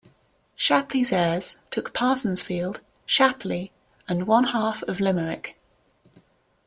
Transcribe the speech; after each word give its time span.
Shapleigh's 0.55 1.11
heirs 1.11 1.59
took 1.69 1.93
Parsonsfield, 1.93 2.79
Shapleigh 3.05 3.67
and 4.07 4.25
one 4.25 4.45
half 4.45 4.81
of 4.87 4.99
Limerick. 4.99 5.59